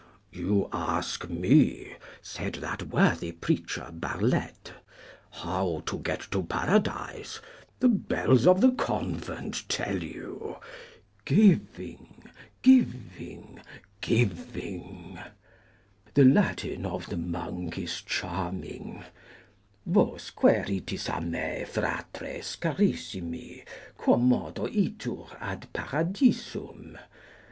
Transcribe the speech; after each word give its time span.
'You 0.31 0.67
ask 0.73 1.29
me,' 1.29 1.93
said 2.23 2.53
that 2.55 2.87
worthy 2.87 3.31
preacher 3.33 3.91
Barlette, 3.93 4.71
'how 5.29 5.83
to 5.85 5.99
get 5.99 6.21
to 6.31 6.41
Paradise? 6.41 7.39
The 7.81 7.87
bells 7.89 8.47
of 8.47 8.61
the 8.61 8.71
convent 8.71 9.69
tell 9.69 10.01
you: 10.01 10.57
Giving, 11.23 12.23
giving, 12.63 13.61
giving,' 14.01 15.19
The 16.15 16.25
Latin 16.25 16.83
of 16.87 17.05
the 17.05 17.17
monk 17.17 17.77
is 17.77 18.01
charming: 18.01 19.03
"Vos 19.85 20.31
quœritis 20.35 21.15
a 21.15 21.21
me, 21.21 21.63
fratres 21.63 22.57
carissimi, 22.59 23.63
quomodo 23.99 24.65
itur 24.67 25.27
ad 25.39 25.67
paradisupi? 25.73 26.97